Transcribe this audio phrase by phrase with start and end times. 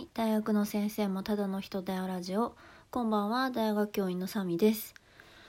[0.00, 2.56] い、大学の先生もただの人だよラジオ。
[2.90, 4.94] こんばんは、大学教員のサミです。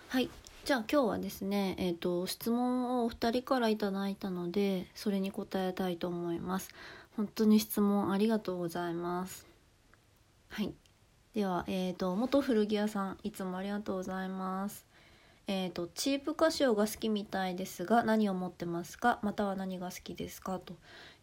[0.09, 0.29] はい、
[0.65, 6.69] じゃあ今日はですね、えっ、と質問をお二人からいただいたので、それに答えたいと思います。
[7.15, 9.47] 本当に質問ありがとうございます。
[10.49, 10.73] はい、
[11.33, 14.85] ではえっ、と元古着屋さんいつもありがとうございます。
[15.47, 19.19] えっ、とチープカシオが好きみたいですが何を持ってますか？
[19.21, 20.59] または何が好きですか？
[20.59, 20.75] と。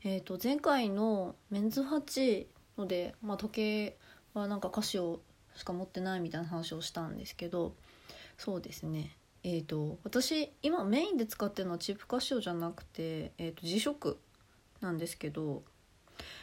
[0.02, 2.46] えー、と前回のメンズ8
[2.78, 3.96] ので、まあ、時計
[4.34, 5.20] はなんかカシオ
[5.54, 7.74] しか持ってないみたいな話をしたんですけど
[8.36, 9.16] そうですね。
[9.44, 14.18] えー、と私今メインで使ってるのはチープカシオじゃなくて、えー、と G ショック
[14.80, 15.62] なんですけど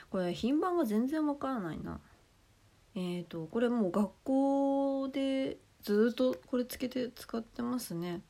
[0.10, 2.00] これ品番が全然わからないな。
[2.96, 8.22] えー、とこれもう学校でずっとこれつけて使ってますね。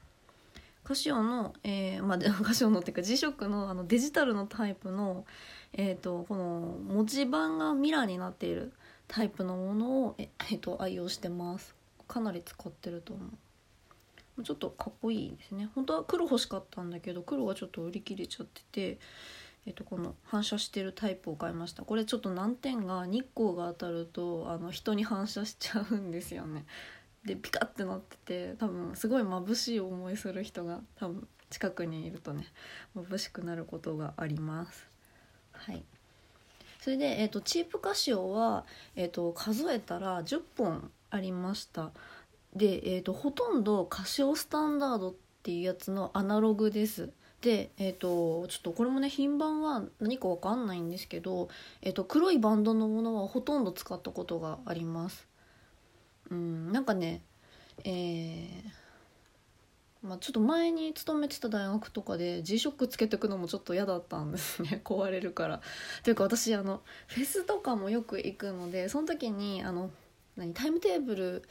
[0.86, 5.26] カシオの、えーまあ、カシオのっていうか G ショックのあのデジタルのタイプの、
[5.74, 8.72] えー、とこの文字盤がミラーになっている
[9.08, 11.76] タイプのものを、ええー、と愛用してます。
[12.08, 13.26] かなり使ってると思
[14.38, 14.44] う。
[14.44, 15.70] ちょっとかっこいいですね。
[15.74, 19.00] 本当は黒欲しかったんだけど黒がちょっと売り切れちゃってて、
[19.66, 21.84] えー、とこの反射してるタイプを買いました。
[21.84, 26.66] これちょっと難点が日光が当たるとあの人に反射しちゃうんですよね。
[27.26, 32.46] でピカってなってて多分すごい眩しい思いする人が多分近くにいるとね
[32.96, 34.88] 眩しくなることがあります。
[35.52, 35.84] はい。
[36.80, 38.64] それで、えーと、チープカシオは、
[38.96, 41.90] えーと、数えたら10本ありました。
[42.56, 47.10] で、えーと、ほとんどカシオスタンダードっていうやつのアナログです。
[47.42, 51.48] で、えー、とちょっとこれもね品番は何か分かんないんですけど、
[51.82, 55.28] えー、と黒いバンドのものはほとんど使ったことがあります。
[56.32, 57.22] うんなんかね
[57.84, 65.62] えー、まあ、ちょっと前に勤めてた大学とかで G ショックつけてくのもちょっと嫌だったんですね 壊れるから。
[66.04, 69.92] というか私あのフェスとかもよく行くのでその時にあの
[70.36, 71.44] 何タイムテーブル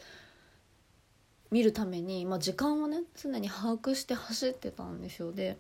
[1.51, 5.59] 見るために、まあ、時間をね常に把握して走ってたんですよで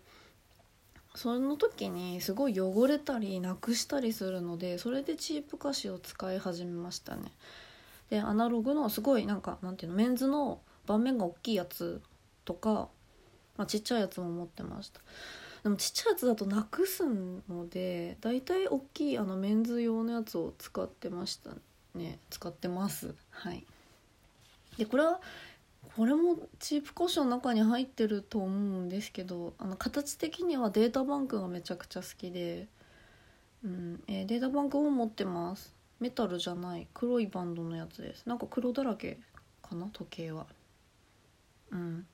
[1.14, 7.30] その時にすごい汚れたりなくしたりするのでそれでチープ菓子を使い始めましたね。
[8.10, 12.00] でアナログのすごいなんかなんていうのメンズの盤面が大きいやつ
[12.44, 12.88] とか、
[13.56, 15.00] まあ、ちっちゃいやつも持ってました。
[15.62, 21.50] でもちっちゃいやつだとなくすのでだいたい大きいあのメンズ用のやつを使ってました
[21.94, 22.18] ね。
[22.28, 23.14] 使ってます。
[23.30, 23.64] はい。
[24.76, 25.20] でこれは
[25.96, 32.66] これもチープコッションの中に入ってると思うんですけどあの形的にはデータバンクがめちゃくちゃ好きで、
[33.64, 35.73] うんえー、データバンクを持ってます。
[36.00, 38.26] メタルじゃない黒いバンドのやつです。
[38.26, 39.18] なんか黒だらけ
[39.62, 40.46] かな時計は。
[41.70, 42.06] うん。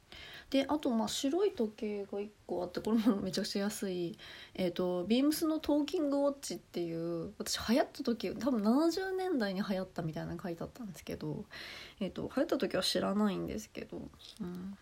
[0.51, 4.19] であとまあ白い時計が1個あってこれもめちゃくちゃ安い。
[4.55, 11.45] えっ、ー、とビームスのトーキングウォッチっていう私流行った時多分70年代に流行ったみたいなの書いてあったんですけど
[12.01, 13.99] えっ、ー、と流行った時は知らないんですけど
[14.41, 14.77] うん。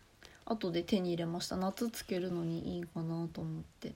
[0.47, 1.57] 後で手に入れました。
[1.57, 3.95] 夏つけるのにいいかなと思って。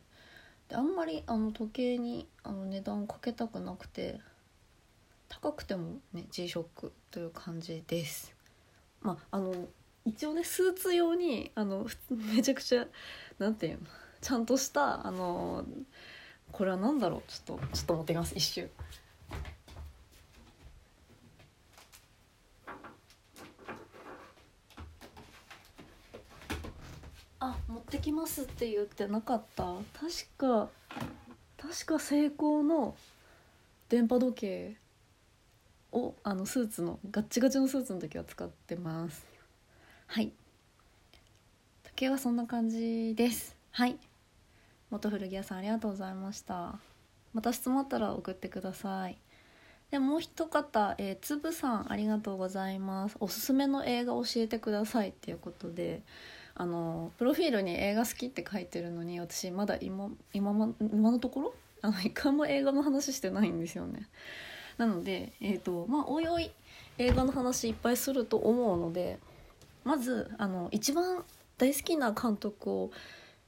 [0.69, 4.21] であんまりあの時計にあの値段かけたくなくて
[5.41, 8.35] 高くてもね G ショックという感じです。
[9.01, 9.55] まああの
[10.05, 11.87] 一応ねスーツ用にあの
[12.35, 12.87] めちゃくちゃ
[13.39, 13.87] なんていうの
[14.21, 15.65] ちゃんとしたあの
[16.51, 18.71] これは何だろうちょっとちょっと持ってきます一瞬。
[27.41, 29.65] あ持ってきますって言ってなかった
[29.99, 30.69] 確か
[31.57, 32.95] 確か成功の
[33.89, 34.82] 電波時計
[35.93, 39.27] をあのスーツのガッチガチのスーツの時は使ってます。
[40.07, 40.33] はい。
[41.85, 43.57] 時計はそんな感じです。
[43.71, 43.99] はい。
[44.91, 46.79] 元古着屋さんありがとうございました。
[47.33, 49.17] また質問あったら送ってください。
[49.91, 53.17] でもう一方、えー、つぶさんありがとうございます。
[53.21, 56.03] おすすめの映画教えてくださいっていうことで
[56.55, 61.55] あのプロフィールに映画好きって書いてるのに私まだ今今今のところ？
[61.83, 64.09] あの一回も映画の話してないんですよね。
[64.79, 66.51] なので、えーとまあ、おいおい
[66.99, 69.19] 映画の話いっぱいすると思うので
[69.85, 71.25] まずあの一番
[71.59, 72.91] 大好きな監督を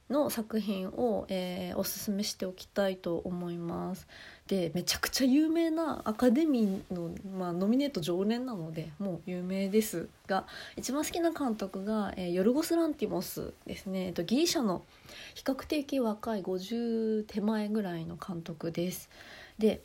[0.09, 4.07] の作品を、えー、おすすめしておきたいと思います。
[4.45, 10.45] でめちゃくちゃ有名なアカデミーの、まあ、ノミネート常連なのでもう有名ですが
[10.75, 14.83] 一番好きな監督が、えー、ヨルゴス・ランティモスですね、えっと、ギリシャの
[15.33, 19.09] 比較的若い50手前ぐらいの監督です。
[19.57, 19.81] で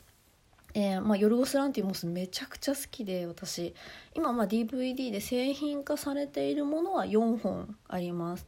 [0.73, 3.73] えーまあ、ヨルゴス・ランティモスめちゃくちゃ好きで私。
[4.15, 8.47] 今まあ DVD で製品化されているものは4本あります。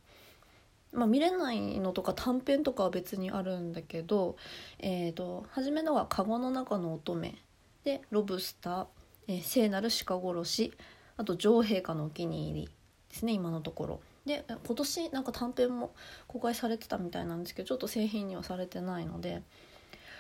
[0.94, 4.38] まあ、見れないのとか短編とかは別にあるんだけど、
[4.80, 7.34] えーと、初めのが「カゴの中の乙女」
[7.84, 8.88] で「ロブスター」
[9.28, 10.74] えー「聖なる鹿殺し」
[11.18, 12.70] あと「女王陛下のお気に入り」
[13.10, 14.00] ですね今のところ。
[14.26, 15.94] で今年なんか短編も
[16.28, 19.42] 公開されてたみたいなんですけどちょっと製品にはされてないので。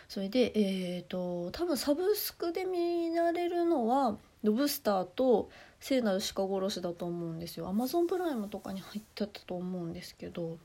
[0.07, 7.67] それでえっ、ー、と多分サブスクで見られるのは「ロブスター」と「聖なる鹿殺し」だと思うんですよ。
[7.67, 10.57] アマゾンプライムとかに入ってたと思うんですけど。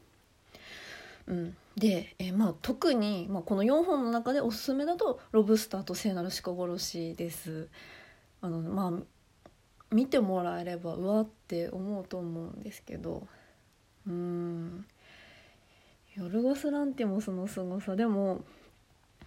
[1.27, 7.69] うん、で、えー、まあ、特に、まあ、この4本の中でおすすめだと「ロブスター」と「聖なる鹿殺し」です。
[8.41, 8.93] あのまあ
[9.91, 13.27] 見てもらえればうわって思うと思うんですけど
[14.07, 14.87] うん
[16.15, 18.43] ヨルゴス・ランティモスのすごさでも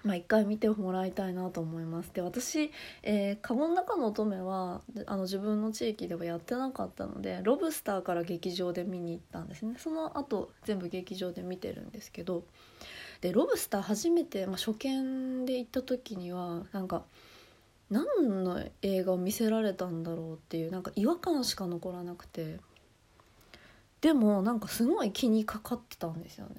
[0.03, 2.11] まあ、一回見てもらいたいなと思います。
[2.13, 2.71] で私、
[3.03, 9.75] えー、カゴの中の乙女はあの自分の地域ではやってなかったのでロブスターから劇場で見に行ったんですね。
[9.77, 12.43] その後全部劇場で見てるんですけど
[13.21, 17.03] でロブスター初めて、まあ、初見で行った時にはなんか
[17.89, 18.05] 何
[18.43, 22.59] の映画を見せられたんだろうっていうなんか違和感しか残らなくて。
[24.01, 26.55] でもなんかすごい気にかかってたんですよね。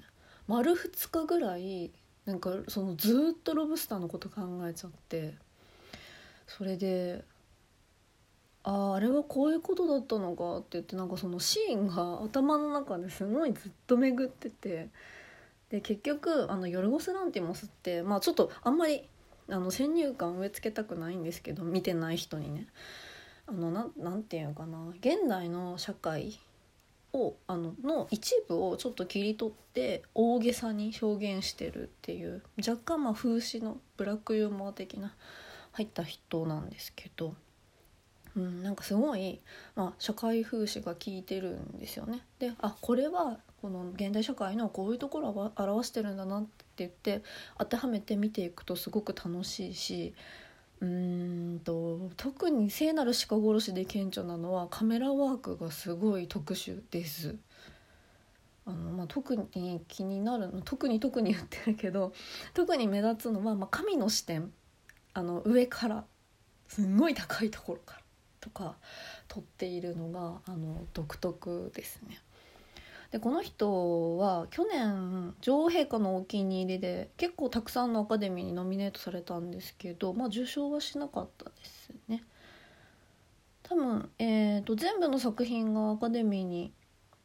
[0.47, 1.91] 丸2日ぐらい
[2.25, 5.33] なんかそのずっとロブスターのこと考えちゃって
[6.47, 7.23] それで
[8.63, 14.87] あああれはこういうことだったのかって言ってなんかそのシーンが頭の中ですごいずっと巡ってて
[15.69, 19.09] で結局あのヨルゴス・ランティモスってまあちょっとあんまり
[19.49, 22.67] あの先入観植え付けたくないんですけど見てない人にね。
[23.45, 24.87] あのななんていうのかな。
[25.01, 26.39] 現代の社会
[27.13, 35.13] をあのの一部をちょっと切り取って大げさに表現してるっていう若干まあ風刺のブラックユーモア的な
[35.73, 37.35] 入った人なんですけど、
[38.35, 39.41] うん、なんかすごい、
[39.75, 42.21] まあ、社会風刺が効いてるんですよね。
[42.39, 47.21] であこれはこの現代社会のこういうところを表してるんだなって言って
[47.57, 50.13] 当てはめて見ていくとすごく楽しいし
[50.81, 57.35] うんと特に聖なる鹿殺しで顕著なのはカメラワークがすごい特殊です。
[58.65, 62.13] あのまあ、特に気になるの特に特に言ってるけど
[62.53, 64.53] 特に目立つのは、まあ、神の視点
[65.13, 66.05] あの上から
[66.69, 68.01] すんごい高いところから
[68.39, 68.77] とか
[69.27, 72.22] 撮っているのがあの独特ですね。
[73.13, 82.23] でこの人は去年女王陛下のお気に入りで結構たくさんのアカデミーにノミネートされたんですけど、まあ、受賞はしなかったですね。
[83.61, 86.73] 多分、えーと、全部の作品がアカデミーに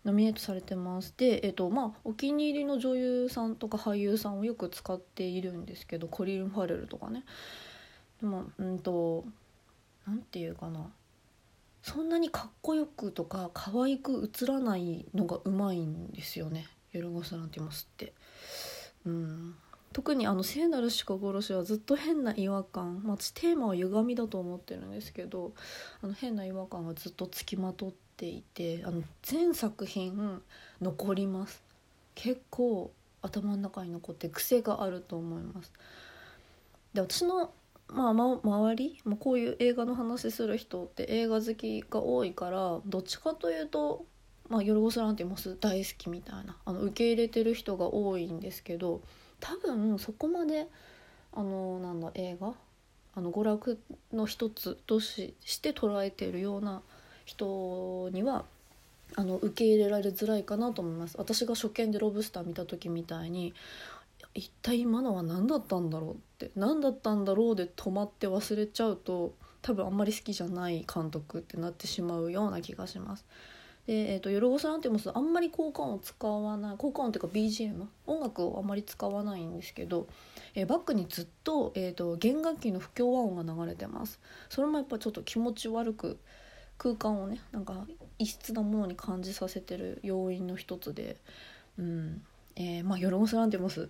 [0.04, 1.14] ノミネートされてます。
[1.16, 7.24] で、えーとまあ、お気に入りの女優さんとか俳優さんをよく使っているんですけどコリン・ファレルとかね。
[8.20, 9.24] でもうんと
[10.06, 10.90] 何て言うかな。
[11.82, 16.66] そんなにかっこよくとか可愛く映らないのがうまいんですよね。
[16.92, 18.12] ヨルゴス・ランティモスって。
[19.06, 19.54] うん。
[19.92, 25.54] 特にあの聖なる鹿殺しはずっと変な違和感、まあ、私テーマは歪みだと思ってるんですけど
[26.02, 30.42] あの変な違和感がずっとつきまとっていてあの全作品
[30.80, 31.62] 残ります。
[32.14, 32.92] 結構
[33.22, 35.72] 頭の中に残って癖があると思います。
[36.92, 37.52] で私の
[37.92, 44.04] まあ、ま、周り、まあ、こういう映画の話する人って映画好きが多いからどっちかというと、
[44.48, 49.00] まあ、ヨルゴス・ランティモス大好きみたいなあの受け入れてる人が多いんですけど
[49.40, 50.66] 多分そこまで
[51.32, 52.52] あのなんだ映画
[53.14, 53.78] あの娯楽
[54.12, 56.82] の一つとしして捉えているような
[57.24, 58.44] 人には
[59.16, 61.16] あの受け入れられづらいかなと思います。
[61.18, 63.54] 私が初見でロブスター見た時みたいに
[64.34, 73.24] 一体今のは何だったんだろうって何だったんだろうで止まって忘れちゃうと多分あんまり好きじゃない監督ってなってしまうような気がします。
[73.88, 80.06] で、えーと、ヨルゴス・ランティモスあんまり効果音を使わない効果音っていうか BGM 音楽をあんまり使わないんですけど、
[80.54, 84.20] えー、バックにずっと,、えーと、弦楽器の不協和音が流れてます
[84.50, 86.18] それもやっぱちょっと気持ち悪く
[86.76, 87.86] 空間をねなんか
[88.18, 91.16] 異質なものに感じさせてる要因の一つで
[91.78, 92.22] うん
[92.58, 93.88] えー、まあヨルゴス・ランティモス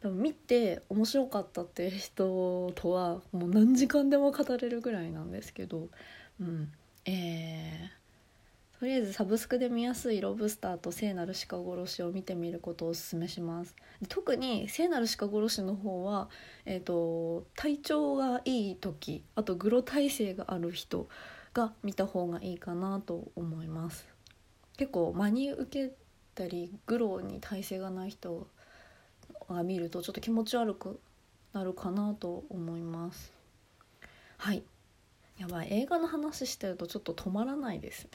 [0.00, 5.88] 多分見て面白かったっていう人とはもう何時間でも語れるぐらいなんですけど、
[6.40, 6.72] うん。
[7.06, 13.74] えー、とりあえずサブスクで見やすいロブスターと聖なる鹿殺しを見てみることをおすすめします。
[14.08, 16.28] 特に聖なる鹿殺しの方は、
[16.66, 21.08] えーと、体調がいい時あとグロ体勢がある人
[21.52, 24.06] が見た方がいいかなと思います。
[24.76, 25.94] 結構真に受け
[26.34, 28.46] たりグロに体勢がない人
[29.48, 31.00] が見るとちょっと気持ち悪く
[31.52, 33.32] なるかなと思います。
[34.38, 34.62] はい。
[35.38, 35.68] やばい。
[35.70, 38.10] 映画の話してるとちょっと止まらないですね。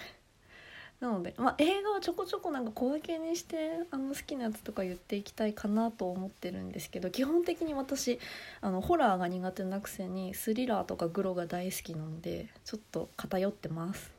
[1.00, 8.20] なので、まあ、映画はちょこちょこなんか小分けにしてあの好きなやつとか言っていきたいかなと思ってるんですけど基本的に私
[8.60, 14.12] あのホラーが苦手なくせにスリラーとかグロが大好きなのでちょっと偏ってます。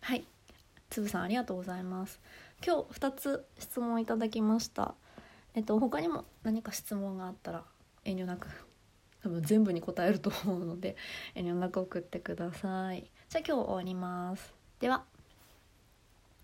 [0.00, 0.24] はい。
[0.88, 2.20] つぶさんありがとうございます。
[2.64, 4.94] 今日2つ質問いただきました。
[5.54, 7.64] えっと他にも何か質問があったら
[8.04, 8.48] 遠慮なく
[9.22, 10.96] 多分全部に答えると思うので
[11.34, 13.10] 遠慮なく送ってください。
[13.28, 14.54] じゃあ今日終わります。
[14.80, 15.17] では。